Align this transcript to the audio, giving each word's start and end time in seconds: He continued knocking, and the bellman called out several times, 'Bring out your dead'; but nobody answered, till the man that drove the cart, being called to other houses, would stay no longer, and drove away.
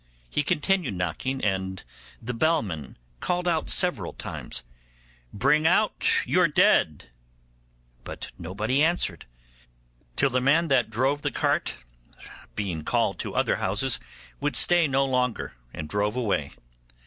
He 0.31 0.41
continued 0.41 0.95
knocking, 0.95 1.45
and 1.45 1.83
the 2.19 2.33
bellman 2.33 2.97
called 3.19 3.47
out 3.47 3.69
several 3.69 4.13
times, 4.13 4.63
'Bring 5.31 5.67
out 5.67 6.25
your 6.25 6.47
dead'; 6.47 7.11
but 8.03 8.31
nobody 8.39 8.81
answered, 8.83 9.27
till 10.15 10.31
the 10.31 10.41
man 10.41 10.69
that 10.69 10.89
drove 10.89 11.21
the 11.21 11.29
cart, 11.29 11.75
being 12.55 12.83
called 12.83 13.19
to 13.19 13.35
other 13.35 13.57
houses, 13.57 13.99
would 14.39 14.55
stay 14.55 14.87
no 14.87 15.05
longer, 15.05 15.53
and 15.71 15.87
drove 15.87 16.15
away. 16.15 16.53